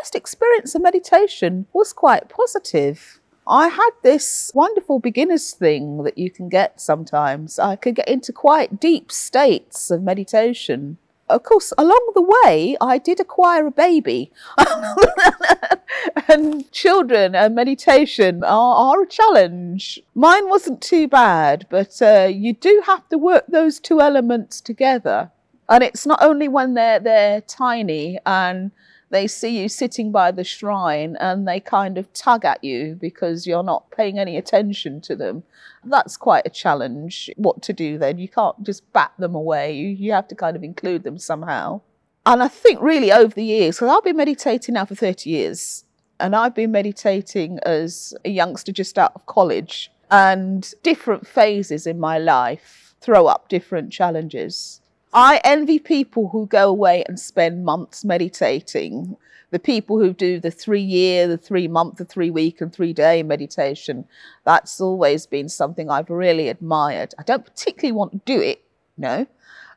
first 0.00 0.14
experience 0.14 0.74
of 0.74 0.82
meditation 0.82 1.66
was 1.72 1.92
quite 1.92 2.28
positive. 2.28 3.20
I 3.46 3.68
had 3.68 3.90
this 4.02 4.50
wonderful 4.54 4.98
beginner's 4.98 5.52
thing 5.52 6.02
that 6.02 6.18
you 6.18 6.30
can 6.30 6.48
get 6.48 6.80
sometimes. 6.80 7.58
I 7.58 7.76
could 7.76 7.94
get 7.94 8.08
into 8.08 8.32
quite 8.32 8.80
deep 8.80 9.12
states 9.12 9.90
of 9.90 10.02
meditation. 10.02 10.98
Of 11.28 11.42
course, 11.42 11.72
along 11.76 12.12
the 12.14 12.22
way, 12.44 12.76
I 12.80 12.98
did 12.98 13.18
acquire 13.20 13.66
a 13.66 13.72
baby. 13.72 14.32
and 16.28 16.70
children 16.72 17.34
and 17.34 17.54
meditation 17.54 18.44
are, 18.44 18.94
are, 18.94 19.02
a 19.02 19.08
challenge. 19.08 20.00
Mine 20.14 20.48
wasn't 20.48 20.80
too 20.80 21.08
bad, 21.08 21.66
but 21.68 22.00
uh, 22.00 22.28
you 22.32 22.52
do 22.52 22.82
have 22.86 23.08
to 23.08 23.18
work 23.18 23.44
those 23.48 23.80
two 23.80 24.00
elements 24.00 24.60
together. 24.60 25.30
And 25.68 25.82
it's 25.82 26.06
not 26.06 26.22
only 26.22 26.46
when 26.46 26.74
they're, 26.74 27.00
they're 27.00 27.40
tiny 27.40 28.18
and 28.24 28.70
they 29.10 29.26
see 29.26 29.60
you 29.60 29.68
sitting 29.68 30.10
by 30.10 30.30
the 30.30 30.44
shrine 30.44 31.16
and 31.20 31.46
they 31.46 31.60
kind 31.60 31.96
of 31.96 32.12
tug 32.12 32.44
at 32.44 32.62
you 32.64 32.96
because 33.00 33.46
you're 33.46 33.62
not 33.62 33.90
paying 33.90 34.18
any 34.18 34.36
attention 34.36 35.00
to 35.02 35.14
them. 35.14 35.44
That's 35.84 36.16
quite 36.16 36.46
a 36.46 36.50
challenge. 36.50 37.30
What 37.36 37.62
to 37.62 37.72
do 37.72 37.98
then? 37.98 38.18
You 38.18 38.28
can't 38.28 38.62
just 38.64 38.92
bat 38.92 39.12
them 39.18 39.34
away, 39.34 39.72
you, 39.72 39.88
you 39.88 40.12
have 40.12 40.28
to 40.28 40.34
kind 40.34 40.56
of 40.56 40.64
include 40.64 41.04
them 41.04 41.18
somehow. 41.18 41.80
And 42.24 42.42
I 42.42 42.48
think 42.48 42.80
really 42.82 43.12
over 43.12 43.32
the 43.32 43.44
years, 43.44 43.76
because 43.76 43.96
I've 43.96 44.02
been 44.02 44.16
meditating 44.16 44.74
now 44.74 44.84
for 44.84 44.96
30 44.96 45.30
years, 45.30 45.84
and 46.18 46.34
I've 46.34 46.54
been 46.54 46.72
meditating 46.72 47.60
as 47.62 48.14
a 48.24 48.30
youngster 48.30 48.72
just 48.72 48.98
out 48.98 49.12
of 49.14 49.26
college, 49.26 49.92
and 50.10 50.68
different 50.82 51.26
phases 51.26 51.86
in 51.86 52.00
my 52.00 52.18
life 52.18 52.94
throw 53.00 53.26
up 53.26 53.48
different 53.48 53.92
challenges. 53.92 54.80
I 55.12 55.40
envy 55.44 55.78
people 55.78 56.28
who 56.28 56.46
go 56.46 56.68
away 56.68 57.04
and 57.08 57.18
spend 57.18 57.64
months 57.64 58.04
meditating. 58.04 59.16
The 59.50 59.58
people 59.58 59.98
who 59.98 60.12
do 60.12 60.40
the 60.40 60.50
three 60.50 60.82
year, 60.82 61.28
the 61.28 61.38
three 61.38 61.68
month, 61.68 61.96
the 61.96 62.04
three 62.04 62.30
week, 62.30 62.60
and 62.60 62.72
three 62.72 62.92
day 62.92 63.22
meditation. 63.22 64.06
That's 64.44 64.80
always 64.80 65.26
been 65.26 65.48
something 65.48 65.88
I've 65.88 66.10
really 66.10 66.48
admired. 66.48 67.14
I 67.18 67.22
don't 67.22 67.44
particularly 67.44 67.92
want 67.92 68.12
to 68.12 68.20
do 68.24 68.40
it, 68.40 68.62
no. 68.98 69.26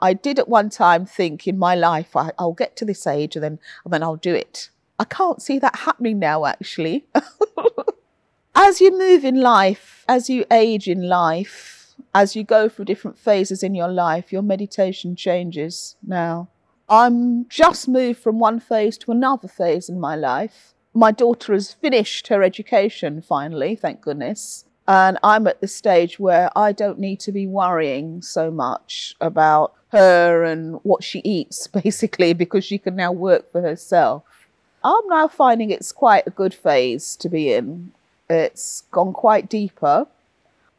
I 0.00 0.12
did 0.12 0.38
at 0.38 0.48
one 0.48 0.70
time 0.70 1.06
think 1.06 1.46
in 1.46 1.58
my 1.58 1.74
life 1.74 2.14
I, 2.16 2.32
will 2.38 2.52
get 2.52 2.76
to 2.76 2.84
this 2.84 3.06
age 3.06 3.36
and 3.36 3.42
then 3.42 3.58
and 3.84 3.92
then 3.92 4.02
I'll 4.02 4.16
do 4.16 4.34
it. 4.34 4.68
I 4.98 5.04
can't 5.04 5.40
see 5.40 5.58
that 5.58 5.76
happening 5.76 6.18
now 6.18 6.44
actually. 6.44 7.06
as 8.54 8.80
you 8.80 8.96
move 8.96 9.24
in 9.24 9.40
life, 9.40 10.04
as 10.08 10.28
you 10.28 10.44
age 10.50 10.88
in 10.88 11.08
life, 11.08 11.83
as 12.14 12.36
you 12.36 12.44
go 12.44 12.68
through 12.68 12.84
different 12.86 13.18
phases 13.18 13.62
in 13.62 13.74
your 13.74 13.88
life, 13.88 14.32
your 14.32 14.42
meditation 14.42 15.16
changes 15.16 15.96
now. 16.06 16.48
I'm 16.88 17.48
just 17.48 17.88
moved 17.88 18.20
from 18.20 18.38
one 18.38 18.60
phase 18.60 18.98
to 18.98 19.12
another 19.12 19.48
phase 19.48 19.88
in 19.88 19.98
my 19.98 20.16
life. 20.16 20.74
My 20.92 21.10
daughter 21.10 21.52
has 21.52 21.72
finished 21.72 22.28
her 22.28 22.42
education 22.42 23.22
finally, 23.22 23.74
thank 23.74 24.00
goodness. 24.00 24.64
And 24.86 25.18
I'm 25.22 25.46
at 25.46 25.60
the 25.60 25.66
stage 25.66 26.18
where 26.18 26.50
I 26.56 26.72
don't 26.72 26.98
need 26.98 27.18
to 27.20 27.32
be 27.32 27.46
worrying 27.46 28.20
so 28.20 28.50
much 28.50 29.16
about 29.20 29.72
her 29.92 30.44
and 30.44 30.78
what 30.82 31.02
she 31.02 31.20
eats, 31.20 31.66
basically, 31.82 32.32
because 32.34 32.64
she 32.64 32.78
can 32.78 32.96
now 32.96 33.12
work 33.12 33.50
for 33.50 33.62
herself. 33.62 34.24
I'm 34.84 35.08
now 35.08 35.28
finding 35.28 35.70
it's 35.70 35.92
quite 35.92 36.26
a 36.26 36.30
good 36.30 36.52
phase 36.52 37.16
to 37.16 37.30
be 37.30 37.52
in. 37.54 37.92
It's 38.28 38.82
gone 38.90 39.14
quite 39.14 39.48
deeper. 39.48 40.06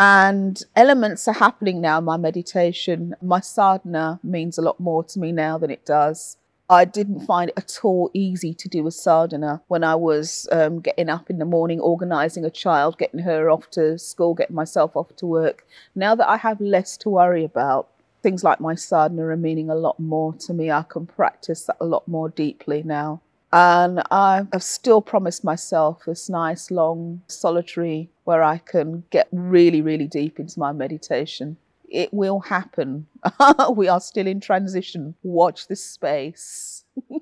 And 0.00 0.62
elements 0.76 1.26
are 1.26 1.34
happening 1.34 1.80
now 1.80 1.98
in 1.98 2.04
my 2.04 2.16
meditation. 2.16 3.16
My 3.20 3.40
sadhana 3.40 4.20
means 4.22 4.56
a 4.56 4.62
lot 4.62 4.78
more 4.78 5.02
to 5.02 5.18
me 5.18 5.32
now 5.32 5.58
than 5.58 5.72
it 5.72 5.84
does. 5.84 6.36
I 6.70 6.84
didn't 6.84 7.20
find 7.20 7.50
it 7.50 7.54
at 7.56 7.80
all 7.82 8.10
easy 8.14 8.54
to 8.54 8.68
do 8.68 8.86
a 8.86 8.92
sadhana 8.92 9.62
when 9.66 9.82
I 9.82 9.96
was 9.96 10.46
um, 10.52 10.80
getting 10.80 11.08
up 11.08 11.30
in 11.30 11.38
the 11.38 11.44
morning, 11.44 11.80
organising 11.80 12.44
a 12.44 12.50
child, 12.50 12.98
getting 12.98 13.20
her 13.20 13.50
off 13.50 13.70
to 13.70 13.98
school, 13.98 14.34
getting 14.34 14.54
myself 14.54 14.94
off 14.94 15.16
to 15.16 15.26
work. 15.26 15.66
Now 15.96 16.14
that 16.14 16.28
I 16.28 16.36
have 16.36 16.60
less 16.60 16.96
to 16.98 17.08
worry 17.08 17.42
about, 17.42 17.88
things 18.22 18.44
like 18.44 18.60
my 18.60 18.76
sadhana 18.76 19.26
are 19.26 19.36
meaning 19.36 19.68
a 19.68 19.74
lot 19.74 19.98
more 19.98 20.32
to 20.34 20.54
me. 20.54 20.70
I 20.70 20.82
can 20.82 21.06
practice 21.06 21.64
that 21.64 21.76
a 21.80 21.86
lot 21.86 22.06
more 22.06 22.28
deeply 22.28 22.84
now. 22.84 23.20
And 23.50 24.02
I 24.10 24.46
have 24.52 24.62
still 24.62 25.00
promised 25.00 25.42
myself 25.42 26.04
this 26.04 26.28
nice, 26.28 26.70
long, 26.70 27.22
solitary 27.28 28.10
where 28.28 28.42
I 28.42 28.58
can 28.58 29.04
get 29.08 29.26
really, 29.32 29.80
really 29.80 30.06
deep 30.06 30.38
into 30.38 30.60
my 30.60 30.70
meditation. 30.70 31.56
It 31.88 32.12
will 32.12 32.40
happen. 32.40 33.06
we 33.74 33.88
are 33.88 34.02
still 34.02 34.26
in 34.26 34.38
transition. 34.38 35.14
Watch 35.22 35.66
this 35.66 35.82
space. 35.82 36.84